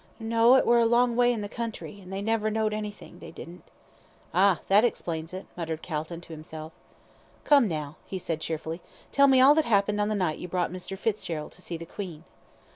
[0.19, 3.29] "No, it were a long way in the country, and they never knowd anythin', they
[3.29, 3.65] didn't."
[4.33, 4.61] "Ah!
[4.67, 6.73] that explains it," muttered Calton to himself.
[7.43, 10.71] "Come, now," he said cheerfully, "tell me all that happened on the night you brought
[10.73, 10.97] Mr.
[10.97, 12.23] Fitzgerald to see the 'Queen.'"